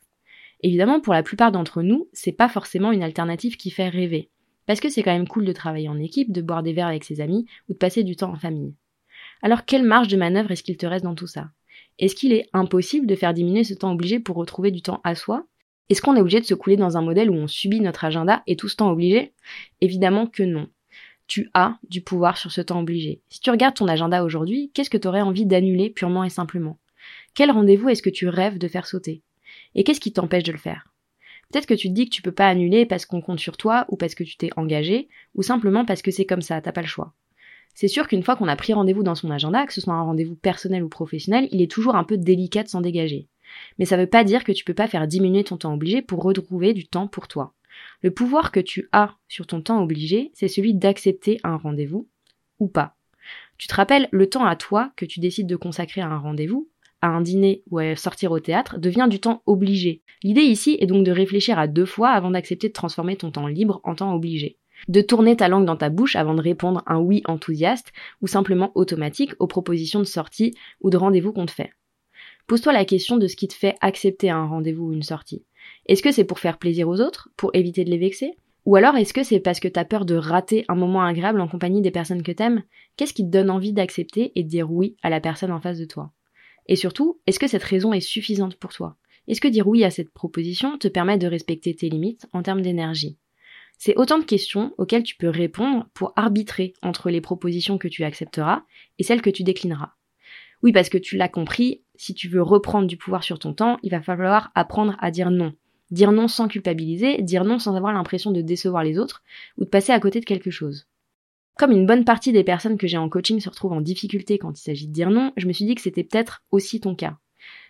Évidemment, 0.63 0.99
pour 0.99 1.13
la 1.13 1.23
plupart 1.23 1.53
d'entre 1.53 1.83
nous, 1.83 2.09
c'est 2.15 2.33
pas 2.33 2.49
forcément 2.49 2.91
une 2.91 3.03
alternative 3.03 3.59
qui 3.59 3.71
fait 3.71 3.91
rêver. 3.91 4.31
Parce 4.65 4.81
que 4.81 4.89
c'est 4.89 5.03
quand 5.03 5.13
même 5.13 5.29
cool 5.29 5.45
de 5.45 5.53
travailler 5.53 5.91
en 5.91 5.99
équipe, 5.99 6.33
de 6.33 6.41
boire 6.41 6.63
des 6.63 6.73
verres 6.73 6.87
avec 6.87 7.05
ses 7.05 7.21
amis 7.21 7.45
ou 7.69 7.75
de 7.75 7.79
passer 7.79 8.03
du 8.03 8.17
temps 8.17 8.33
en 8.33 8.37
famille. 8.37 8.73
Alors 9.43 9.67
quelle 9.67 9.83
marge 9.83 10.09
de 10.09 10.17
manœuvre 10.17 10.53
est-ce 10.53 10.63
qu'il 10.63 10.79
te 10.79 10.87
reste 10.87 11.05
dans 11.05 11.15
tout 11.15 11.27
ça? 11.27 11.51
Est-ce 11.99 12.15
qu'il 12.15 12.33
est 12.33 12.49
impossible 12.55 13.07
de 13.07 13.15
faire 13.15 13.35
diminuer 13.35 13.65
ce 13.65 13.75
temps 13.75 13.93
obligé 13.93 14.19
pour 14.19 14.37
retrouver 14.37 14.71
du 14.71 14.81
temps 14.81 15.03
à 15.05 15.15
soi? 15.15 15.45
Est-ce 15.91 16.01
qu'on 16.01 16.17
est 16.17 16.23
obligé 16.23 16.41
de 16.41 16.47
se 16.47 16.55
couler 16.55 16.79
dans 16.79 16.97
un 16.97 17.03
modèle 17.03 17.29
où 17.29 17.35
on 17.35 17.47
subit 17.47 17.83
notre 17.83 18.07
agenda 18.07 18.43
et 18.47 18.57
tout 18.57 18.69
ce 18.69 18.77
temps 18.77 18.91
obligé? 18.91 19.35
Évidemment 19.83 20.27
que 20.27 20.45
non. 20.45 20.67
Tu 21.27 21.51
as 21.55 21.79
du 21.89 22.03
pouvoir 22.03 22.37
sur 22.37 22.53
ce 22.53 22.61
temps 22.61 22.81
obligé. 22.81 23.21
Si 23.29 23.41
tu 23.41 23.51
regardes 23.51 23.75
ton 23.75 23.89
agenda 23.89 24.23
aujourd'hui, 24.23 24.71
qu'est-ce 24.75 24.91
que 24.91 24.99
tu 24.99 25.09
aurais 25.09 25.23
envie 25.23 25.47
d'annuler 25.47 25.91
purement 25.91 26.25
et 26.25 26.31
simplement? 26.31 26.79
Quel 27.35 27.51
rendez-vous 27.51 27.89
est-ce 27.89 28.03
que 28.03 28.11
tu 28.11 28.29
rêves 28.29 28.59
de 28.59 28.69
faire 28.69 28.87
sauter? 28.87 29.23
Et 29.75 29.85
qu'est-ce 29.85 30.01
qui 30.01 30.13
t'empêche 30.13 30.45
de 30.45 30.53
le 30.53 30.59
faire? 30.59 30.89
Peut-être 31.51 31.67
que 31.67 31.75
tu 31.75 31.89
te 31.89 31.95
dis 31.95 32.09
que 32.09 32.15
tu 32.15 32.23
peux 32.23 32.33
pas 32.33 32.49
annuler 32.49 32.87
parce 32.87 33.07
qu'on 33.07 33.21
compte 33.21 33.41
sur 33.41 33.57
toi 33.57 33.87
ou 33.89 33.97
parce 33.97 34.15
que 34.15 34.25
tu 34.25 34.37
t'es 34.37 34.51
engagé 34.57 35.09
ou 35.35 35.43
simplement 35.43 35.85
parce 35.85 36.03
que 36.03 36.11
c'est 36.11 36.27
comme 36.27 36.43
ça, 36.43 36.61
t'as 36.61 36.73
pas 36.73 36.81
le 36.81 36.87
choix. 36.87 37.15
C'est 37.75 37.89
sûr 37.89 38.09
qu'une 38.09 38.23
fois 38.23 38.37
qu'on 38.37 38.49
a 38.49 38.57
pris 38.57 38.73
rendez-vous 38.73 39.03
dans 39.03 39.15
son 39.15 39.31
agenda, 39.31 39.67
que 39.67 39.73
ce 39.73 39.81
soit 39.81 39.95
un 39.95 40.03
rendez-vous 40.03 40.35
personnel 40.35 40.83
ou 40.83 40.89
professionnel, 40.89 41.49
il 41.51 41.61
est 41.61 41.71
toujours 41.71 41.97
un 41.97 42.05
peu 42.05 42.17
délicat 42.17 42.63
de 42.63 42.69
s'en 42.69 42.81
dégager. 42.81 43.29
Mais 43.79 43.85
ça 43.85 43.97
veut 43.97 44.07
pas 44.07 44.25
dire 44.25 44.45
que 44.45 44.53
tu 44.53 44.65
peux 44.65 44.75
pas 44.75 44.89
faire 44.89 45.07
diminuer 45.07 45.45
ton 45.45 45.57
temps 45.57 45.75
obligé 45.75 46.03
pour 46.03 46.23
retrouver 46.23 46.73
du 46.73 46.87
temps 46.87 47.07
pour 47.07 47.29
toi. 47.29 47.53
Le 48.03 48.11
pouvoir 48.11 48.53
que 48.53 48.61
tu 48.61 48.89
as 48.93 49.17
sur 49.29 49.47
ton 49.47 49.61
temps 49.61 49.83
obligé, 49.83 50.31
c'est 50.35 50.49
celui 50.49 50.75
d'accepter 50.75 51.41
un 51.45 51.57
rendez-vous 51.57 52.09
ou 52.59 52.69
pas. 52.69 52.97
Tu 53.59 53.69
te 53.69 53.75
rappelles, 53.75 54.09
le 54.13 54.29
temps 54.29 54.45
à 54.45 54.57
toi 54.57 54.93
que 54.97 55.05
tu 55.05 55.21
décides 55.21 55.47
de 55.47 55.57
consacrer 55.57 56.01
à 56.01 56.09
un 56.09 56.19
rendez-vous, 56.19 56.69
à 57.01 57.09
un 57.09 57.21
dîner 57.21 57.63
ou 57.71 57.79
à 57.79 57.97
sortir 57.97 58.33
au 58.33 58.41
théâtre 58.41 58.79
devient 58.79 59.07
du 59.09 59.21
temps 59.21 59.43
obligé. 59.47 60.03
L'idée 60.23 60.43
ici 60.43 60.77
est 60.81 60.87
donc 60.87 61.05
de 61.05 61.11
réfléchir 61.11 61.59
à 61.59 61.67
deux 61.67 61.87
fois 61.87 62.11
avant 62.11 62.31
d'accepter 62.31 62.69
de 62.69 62.73
transformer 62.73 63.17
ton 63.17 63.31
temps 63.31 63.47
libre 63.47 63.81
en 63.85 63.95
temps 63.95 64.15
obligé. 64.15 64.59
De 64.89 65.01
tourner 65.01 65.37
ta 65.37 65.49
langue 65.49 65.65
dans 65.65 65.77
ta 65.77 65.89
bouche 65.89 66.17
avant 66.17 66.35
de 66.35 66.43
répondre 66.43 66.83
un 66.87 66.99
oui 66.99 67.23
enthousiaste 67.27 67.93
ou 68.21 68.27
simplement 68.27 68.73
automatique 68.75 69.33
aux 69.39 69.47
propositions 69.47 70.01
de 70.01 70.05
sortie 70.05 70.55
ou 70.81 70.91
de 70.91 70.97
rendez-vous 70.97 71.33
qu'on 71.33 71.47
te 71.47 71.53
fait. 71.53 71.73
Pose-toi 72.47 72.73
la 72.73 72.85
question 72.85 73.17
de 73.17 73.27
ce 73.27 73.37
qui 73.37 73.49
te 73.49 73.55
fait 73.55 73.77
accepter 73.81 74.31
un 74.31 74.47
rendez-vous 74.47 74.87
ou 74.87 74.93
une 74.93 75.03
sortie. 75.03 75.45
Est-ce 75.87 76.03
que 76.03 76.13
c'est 76.13 76.25
pour 76.25 76.41
faire 76.41 76.59
plaisir 76.59 76.89
aux 76.89 77.01
autres, 77.01 77.31
pour 77.37 77.51
éviter 77.55 77.85
de 77.85 77.91
les 77.91 77.99
vexer? 77.99 78.37
Ou 78.65 78.75
alors 78.75 78.97
est-ce 78.97 79.15
que 79.15 79.23
c'est 79.23 79.39
parce 79.39 79.61
que 79.61 79.69
t'as 79.69 79.85
peur 79.85 80.05
de 80.05 80.17
rater 80.17 80.65
un 80.69 80.75
moment 80.75 81.03
agréable 81.03 81.41
en 81.41 81.47
compagnie 81.47 81.83
des 81.83 81.93
personnes 81.93 82.25
que 82.25 82.33
t'aimes? 82.33 82.65
Qu'est-ce 82.97 83.15
qui 83.15 83.23
te 83.23 83.31
donne 83.31 83.51
envie 83.51 83.73
d'accepter 83.73 84.33
et 84.35 84.43
de 84.43 84.49
dire 84.49 84.73
oui 84.73 84.97
à 85.03 85.11
la 85.11 85.21
personne 85.21 85.53
en 85.53 85.61
face 85.61 85.79
de 85.79 85.85
toi? 85.85 86.11
Et 86.67 86.75
surtout, 86.75 87.21
est-ce 87.29 87.39
que 87.39 87.47
cette 87.47 87.63
raison 87.63 87.93
est 87.93 88.01
suffisante 88.01 88.57
pour 88.57 88.73
toi? 88.73 88.97
Est-ce 89.29 89.41
que 89.41 89.47
dire 89.47 89.69
oui 89.69 89.85
à 89.85 89.91
cette 89.91 90.11
proposition 90.11 90.79
te 90.79 90.89
permet 90.89 91.19
de 91.19 91.29
respecter 91.29 91.77
tes 91.77 91.89
limites 91.89 92.27
en 92.33 92.43
termes 92.43 92.63
d'énergie? 92.63 93.19
C'est 93.79 93.97
autant 93.97 94.19
de 94.19 94.25
questions 94.25 94.73
auxquelles 94.79 95.05
tu 95.05 95.17
peux 95.17 95.29
répondre 95.29 95.87
pour 95.95 96.13
arbitrer 96.17 96.73
entre 96.83 97.11
les 97.11 97.21
propositions 97.21 97.79
que 97.79 97.89
tu 97.89 98.03
accepteras 98.03 98.63
et 98.99 99.05
celles 99.05 99.23
que 99.23 99.31
tu 99.31 99.45
déclineras. 99.45 99.93
Oui, 100.63 100.73
parce 100.73 100.89
que 100.89 100.99
tu 100.99 101.17
l'as 101.17 101.29
compris, 101.29 101.83
si 101.95 102.15
tu 102.15 102.29
veux 102.29 102.43
reprendre 102.43 102.89
du 102.89 102.97
pouvoir 102.97 103.23
sur 103.23 103.39
ton 103.39 103.53
temps, 103.53 103.79
il 103.83 103.91
va 103.91 104.01
falloir 104.01 104.51
apprendre 104.55 104.97
à 105.01 105.11
dire 105.11 105.31
non. 105.31 105.53
Dire 105.91 106.13
non 106.13 106.29
sans 106.29 106.49
culpabiliser, 106.49 107.23
dire 107.23 107.45
non 107.45 107.59
sans 107.59 107.77
avoir 107.77 107.93
l'impression 107.93 108.33
de 108.33 108.41
décevoir 108.41 108.83
les 108.83 108.99
autres 108.99 109.23
ou 109.57 109.65
de 109.65 109.69
passer 109.69 109.93
à 109.93 110.01
côté 110.01 110.21
de 110.21 110.25
quelque 110.25 110.51
chose. 110.51 110.87
Comme 111.57 111.73
une 111.73 111.87
bonne 111.87 112.05
partie 112.05 112.33
des 112.33 112.45
personnes 112.45 112.77
que 112.77 112.87
j'ai 112.87 112.99
en 112.99 113.09
coaching 113.09 113.41
se 113.41 113.49
retrouvent 113.49 113.73
en 113.73 113.81
difficulté 113.81 114.39
quand 114.39 114.59
il 114.59 114.63
s'agit 114.63 114.89
de 114.89 114.93
dire 114.93 115.11
non, 115.11 115.33
je 115.37 115.47
me 115.47 115.53
suis 115.53 115.65
dit 115.65 115.75
que 115.75 115.81
c'était 115.81 116.05
peut-être 116.05 116.43
aussi 116.51 116.81
ton 116.81 116.95
cas. 116.95 117.17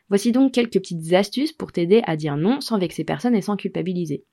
Voici 0.08 0.32
donc 0.32 0.52
quelques 0.52 0.74
petites 0.74 1.12
astuces 1.12 1.52
pour 1.52 1.72
t'aider 1.72 2.02
à 2.04 2.16
dire 2.16 2.36
non 2.36 2.60
sans 2.60 2.78
vexer 2.78 3.04
personne 3.04 3.34
et 3.34 3.42
sans 3.42 3.56
culpabiliser. 3.56 4.24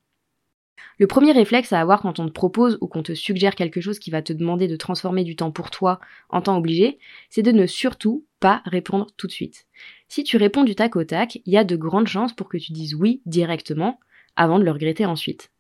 Le 1.00 1.08
premier 1.08 1.32
réflexe 1.32 1.74
à 1.74 1.82
avoir 1.82 2.02
quand 2.02 2.20
on 2.20 2.28
te 2.28 2.32
propose 2.32 2.78
ou 2.82 2.88
qu'on 2.88 3.04
te 3.04 3.14
suggère 3.14 3.56
quelque 3.56 3.82
chose 3.82 4.00
qui 4.00 4.12
va 4.12 4.22
te 4.22 4.34
demander 4.34 4.68
de 4.68 4.76
transformer 4.76 5.24
du 5.24 5.36
temps 5.36 5.52
pour 5.52 5.72
toi 5.72 6.00
en 6.30 6.42
temps 6.42 6.58
obligé, 6.58 7.00
c'est 7.30 7.42
de 7.42 7.52
ne 7.52 7.66
surtout 7.66 8.26
pas 8.40 8.62
répondre 8.66 9.08
tout 9.18 9.28
de 9.28 9.32
suite. 9.32 9.66
Si 10.08 10.24
tu 10.24 10.38
réponds 10.38 10.64
du 10.64 10.76
tac 10.76 10.96
au 10.96 11.04
tac, 11.04 11.36
il 11.46 11.54
y 11.54 11.58
a 11.58 11.64
de 11.64 11.76
grandes 11.76 12.08
chances 12.08 12.34
pour 12.34 12.50
que 12.50 12.58
tu 12.58 12.72
dises 12.72 12.96
oui 12.96 13.22
directement 13.26 14.00
avant 14.36 14.60
de 14.60 14.64
le 14.64 14.72
regretter 14.72 15.06
ensuite. 15.06 15.52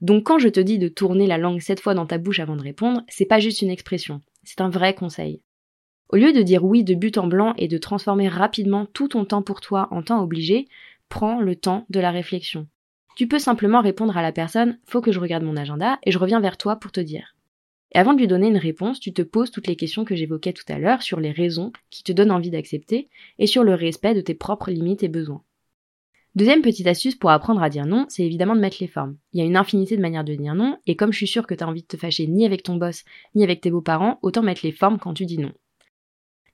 Donc 0.00 0.24
quand 0.24 0.38
je 0.38 0.48
te 0.48 0.60
dis 0.60 0.78
de 0.78 0.88
tourner 0.88 1.26
la 1.26 1.38
langue 1.38 1.60
sept 1.60 1.80
fois 1.80 1.94
dans 1.94 2.06
ta 2.06 2.18
bouche 2.18 2.40
avant 2.40 2.56
de 2.56 2.62
répondre, 2.62 3.02
c'est 3.08 3.26
pas 3.26 3.40
juste 3.40 3.62
une 3.62 3.70
expression, 3.70 4.20
c'est 4.42 4.60
un 4.60 4.68
vrai 4.68 4.94
conseil. 4.94 5.40
Au 6.10 6.16
lieu 6.16 6.32
de 6.32 6.42
dire 6.42 6.64
oui 6.64 6.84
de 6.84 6.94
but 6.94 7.16
en 7.16 7.26
blanc 7.26 7.54
et 7.56 7.68
de 7.68 7.78
transformer 7.78 8.28
rapidement 8.28 8.86
tout 8.86 9.08
ton 9.08 9.24
temps 9.24 9.42
pour 9.42 9.60
toi 9.60 9.88
en 9.90 10.02
temps 10.02 10.22
obligé, 10.22 10.68
prends 11.08 11.40
le 11.40 11.56
temps 11.56 11.86
de 11.88 12.00
la 12.00 12.10
réflexion. 12.10 12.68
Tu 13.16 13.28
peux 13.28 13.38
simplement 13.38 13.80
répondre 13.80 14.16
à 14.16 14.22
la 14.22 14.32
personne 14.32 14.78
Faut 14.86 15.00
que 15.00 15.12
je 15.12 15.20
regarde 15.20 15.44
mon 15.44 15.56
agenda 15.56 15.98
et 16.02 16.10
je 16.10 16.18
reviens 16.18 16.40
vers 16.40 16.56
toi 16.56 16.76
pour 16.76 16.90
te 16.90 17.00
dire. 17.00 17.36
Et 17.92 17.98
avant 17.98 18.12
de 18.12 18.18
lui 18.18 18.26
donner 18.26 18.48
une 18.48 18.56
réponse, 18.56 18.98
tu 18.98 19.12
te 19.12 19.22
poses 19.22 19.52
toutes 19.52 19.68
les 19.68 19.76
questions 19.76 20.04
que 20.04 20.16
j'évoquais 20.16 20.52
tout 20.52 20.64
à 20.66 20.78
l'heure 20.78 21.00
sur 21.00 21.20
les 21.20 21.30
raisons 21.30 21.72
qui 21.90 22.02
te 22.02 22.10
donnent 22.10 22.32
envie 22.32 22.50
d'accepter 22.50 23.08
et 23.38 23.46
sur 23.46 23.62
le 23.62 23.74
respect 23.74 24.14
de 24.14 24.20
tes 24.20 24.34
propres 24.34 24.72
limites 24.72 25.04
et 25.04 25.08
besoins. 25.08 25.42
Deuxième 26.34 26.62
petite 26.62 26.88
astuce 26.88 27.14
pour 27.14 27.30
apprendre 27.30 27.62
à 27.62 27.70
dire 27.70 27.86
non, 27.86 28.06
c'est 28.08 28.24
évidemment 28.24 28.56
de 28.56 28.60
mettre 28.60 28.78
les 28.80 28.88
formes. 28.88 29.16
Il 29.32 29.38
y 29.38 29.42
a 29.42 29.46
une 29.46 29.56
infinité 29.56 29.96
de 29.96 30.02
manières 30.02 30.24
de 30.24 30.34
dire 30.34 30.56
non, 30.56 30.78
et 30.88 30.96
comme 30.96 31.12
je 31.12 31.18
suis 31.18 31.28
sûre 31.28 31.46
que 31.46 31.54
tu 31.54 31.62
as 31.62 31.68
envie 31.68 31.82
de 31.82 31.86
te 31.86 31.96
fâcher 31.96 32.26
ni 32.26 32.44
avec 32.44 32.64
ton 32.64 32.74
boss, 32.74 33.04
ni 33.36 33.44
avec 33.44 33.60
tes 33.60 33.70
beaux-parents, 33.70 34.18
autant 34.22 34.42
mettre 34.42 34.62
les 34.64 34.72
formes 34.72 34.98
quand 34.98 35.14
tu 35.14 35.26
dis 35.26 35.38
non. 35.38 35.52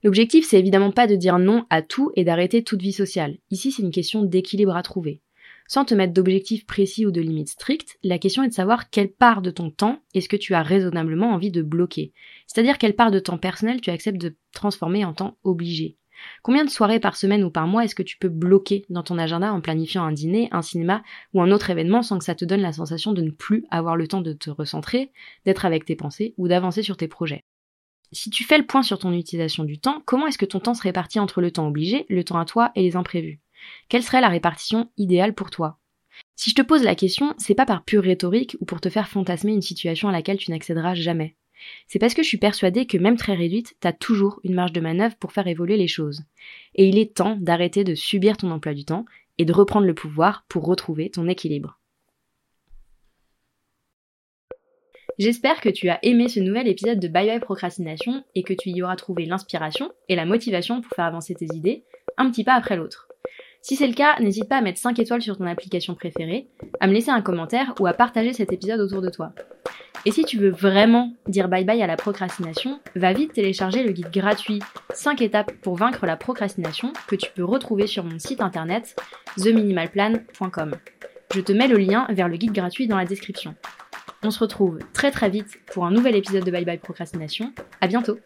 L'objectif, 0.03 0.47
c'est 0.47 0.59
évidemment 0.59 0.91
pas 0.91 1.07
de 1.07 1.15
dire 1.15 1.39
non 1.39 1.65
à 1.71 1.81
tout 1.81 2.11
et 2.15 2.23
d'arrêter 2.23 2.63
toute 2.63 2.83
vie 2.83 2.93
sociale. 2.93 3.37
Ici, 3.49 3.71
c'est 3.71 3.81
une 3.81 3.91
question 3.91 4.21
d'équilibre 4.21 4.75
à 4.75 4.83
trouver. 4.83 5.21
Sans 5.67 5.85
te 5.85 5.93
mettre 5.93 6.13
d'objectifs 6.13 6.65
précis 6.65 7.05
ou 7.05 7.11
de 7.11 7.21
limites 7.21 7.49
strictes, 7.49 7.97
la 8.03 8.19
question 8.19 8.43
est 8.43 8.49
de 8.49 8.53
savoir 8.53 8.89
quelle 8.89 9.11
part 9.11 9.41
de 9.41 9.51
ton 9.51 9.69
temps 9.71 9.99
est-ce 10.13 10.27
que 10.27 10.35
tu 10.35 10.53
as 10.53 10.63
raisonnablement 10.63 11.31
envie 11.31 11.51
de 11.51 11.61
bloquer. 11.61 12.11
C'est-à-dire 12.47 12.77
quelle 12.77 12.95
part 12.95 13.11
de 13.11 13.19
temps 13.19 13.37
personnel 13.37 13.81
tu 13.81 13.89
acceptes 13.89 14.21
de 14.21 14.35
transformer 14.51 15.05
en 15.05 15.13
temps 15.13 15.37
obligé. 15.43 15.97
Combien 16.43 16.65
de 16.65 16.69
soirées 16.69 16.99
par 16.99 17.15
semaine 17.15 17.43
ou 17.43 17.49
par 17.49 17.67
mois 17.67 17.83
est-ce 17.83 17.95
que 17.95 18.03
tu 18.03 18.17
peux 18.17 18.29
bloquer 18.29 18.85
dans 18.89 19.03
ton 19.03 19.17
agenda 19.17 19.53
en 19.53 19.61
planifiant 19.61 20.03
un 20.03 20.11
dîner, 20.11 20.49
un 20.51 20.61
cinéma 20.61 21.03
ou 21.33 21.41
un 21.41 21.51
autre 21.51 21.69
événement 21.69 22.03
sans 22.03 22.19
que 22.19 22.25
ça 22.25 22.35
te 22.35 22.45
donne 22.45 22.61
la 22.61 22.73
sensation 22.73 23.13
de 23.13 23.21
ne 23.21 23.31
plus 23.31 23.65
avoir 23.71 23.95
le 23.95 24.07
temps 24.07 24.21
de 24.21 24.33
te 24.33 24.49
recentrer, 24.49 25.11
d'être 25.45 25.65
avec 25.65 25.85
tes 25.85 25.95
pensées 25.95 26.33
ou 26.37 26.47
d'avancer 26.47 26.83
sur 26.83 26.97
tes 26.97 27.07
projets? 27.07 27.43
Si 28.11 28.29
tu 28.29 28.43
fais 28.43 28.57
le 28.57 28.65
point 28.65 28.83
sur 28.83 28.99
ton 28.99 29.13
utilisation 29.13 29.63
du 29.63 29.79
temps, 29.79 30.01
comment 30.05 30.27
est-ce 30.27 30.37
que 30.37 30.45
ton 30.45 30.59
temps 30.59 30.73
se 30.73 30.83
répartit 30.83 31.19
entre 31.19 31.39
le 31.39 31.51
temps 31.51 31.67
obligé, 31.67 32.05
le 32.09 32.23
temps 32.25 32.39
à 32.39 32.45
toi 32.45 32.71
et 32.75 32.81
les 32.81 32.97
imprévus? 32.97 33.39
Quelle 33.89 34.03
serait 34.03 34.21
la 34.21 34.29
répartition 34.29 34.89
idéale 34.97 35.33
pour 35.33 35.49
toi? 35.49 35.77
Si 36.35 36.49
je 36.49 36.55
te 36.55 36.61
pose 36.61 36.83
la 36.83 36.95
question, 36.95 37.33
c'est 37.37 37.55
pas 37.55 37.65
par 37.65 37.83
pure 37.83 38.03
rhétorique 38.03 38.57
ou 38.59 38.65
pour 38.65 38.81
te 38.81 38.89
faire 38.89 39.07
fantasmer 39.07 39.53
une 39.53 39.61
situation 39.61 40.09
à 40.09 40.11
laquelle 40.11 40.37
tu 40.37 40.51
n'accéderas 40.51 40.93
jamais. 40.93 41.35
C'est 41.87 41.99
parce 41.99 42.13
que 42.13 42.23
je 42.23 42.27
suis 42.27 42.37
persuadée 42.37 42.85
que 42.85 42.97
même 42.97 43.17
très 43.17 43.35
réduite, 43.35 43.75
t'as 43.79 43.93
toujours 43.93 44.39
une 44.43 44.55
marge 44.55 44.73
de 44.73 44.81
manœuvre 44.81 45.15
pour 45.17 45.31
faire 45.31 45.47
évoluer 45.47 45.77
les 45.77 45.87
choses. 45.87 46.23
Et 46.75 46.87
il 46.87 46.97
est 46.97 47.15
temps 47.15 47.37
d'arrêter 47.39 47.83
de 47.83 47.95
subir 47.95 48.37
ton 48.37 48.51
emploi 48.51 48.73
du 48.73 48.85
temps 48.85 49.05
et 49.37 49.45
de 49.45 49.53
reprendre 49.53 49.85
le 49.85 49.93
pouvoir 49.93 50.45
pour 50.49 50.65
retrouver 50.65 51.09
ton 51.09 51.27
équilibre. 51.27 51.79
J'espère 55.19 55.61
que 55.61 55.69
tu 55.69 55.89
as 55.89 55.99
aimé 56.03 56.29
ce 56.29 56.39
nouvel 56.39 56.67
épisode 56.67 56.99
de 56.99 57.07
Bye 57.07 57.27
Bye 57.27 57.39
Procrastination 57.39 58.23
et 58.33 58.43
que 58.43 58.53
tu 58.53 58.69
y 58.69 58.81
auras 58.81 58.95
trouvé 58.95 59.25
l'inspiration 59.25 59.91
et 60.09 60.15
la 60.15 60.25
motivation 60.25 60.81
pour 60.81 60.93
faire 60.95 61.05
avancer 61.05 61.35
tes 61.35 61.47
idées 61.53 61.83
un 62.17 62.31
petit 62.31 62.43
pas 62.43 62.55
après 62.55 62.75
l'autre. 62.75 63.10
Si 63.61 63.75
c'est 63.75 63.87
le 63.87 63.93
cas, 63.93 64.19
n'hésite 64.19 64.49
pas 64.49 64.57
à 64.57 64.61
mettre 64.61 64.79
5 64.79 64.97
étoiles 64.99 65.21
sur 65.21 65.37
ton 65.37 65.45
application 65.45 65.93
préférée, 65.93 66.47
à 66.79 66.87
me 66.87 66.93
laisser 66.93 67.11
un 67.11 67.21
commentaire 67.21 67.73
ou 67.79 67.85
à 67.85 67.93
partager 67.93 68.33
cet 68.33 68.51
épisode 68.51 68.79
autour 68.79 69.01
de 69.01 69.09
toi. 69.09 69.33
Et 70.05 70.11
si 70.11 70.23
tu 70.23 70.37
veux 70.37 70.49
vraiment 70.49 71.13
dire 71.27 71.47
bye 71.47 71.63
bye 71.63 71.81
à 71.81 71.87
la 71.87 71.95
procrastination, 71.95 72.79
va 72.95 73.13
vite 73.13 73.33
télécharger 73.33 73.83
le 73.83 73.91
guide 73.91 74.09
gratuit 74.11 74.59
5 74.93 75.21
étapes 75.21 75.51
pour 75.61 75.75
vaincre 75.75 76.07
la 76.07 76.17
procrastination 76.17 76.91
que 77.07 77.15
tu 77.15 77.29
peux 77.31 77.45
retrouver 77.45 77.85
sur 77.85 78.03
mon 78.03 78.17
site 78.17 78.41
internet 78.41 78.95
theminimalplan.com. 79.37 80.75
Je 81.35 81.41
te 81.41 81.51
mets 81.51 81.67
le 81.67 81.77
lien 81.77 82.07
vers 82.09 82.27
le 82.27 82.37
guide 82.37 82.51
gratuit 82.51 82.87
dans 82.87 82.97
la 82.97 83.05
description. 83.05 83.55
On 84.23 84.31
se 84.31 84.39
retrouve 84.39 84.79
très 84.93 85.11
très 85.11 85.29
vite 85.29 85.59
pour 85.67 85.85
un 85.85 85.91
nouvel 85.91 86.15
épisode 86.15 86.43
de 86.43 86.51
Bye 86.51 86.65
Bye 86.65 86.79
Procrastination. 86.79 87.53
À 87.79 87.87
bientôt! 87.87 88.17